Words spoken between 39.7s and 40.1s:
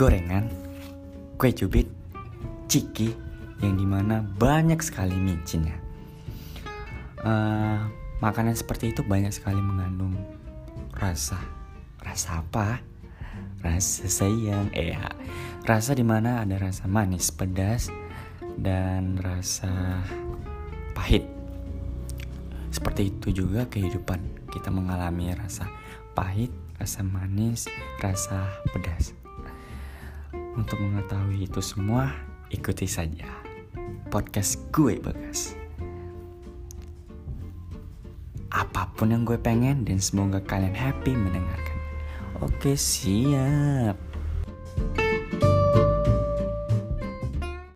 dan